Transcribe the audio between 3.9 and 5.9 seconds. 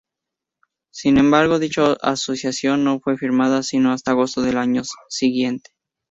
hasta agosto del siguiente año.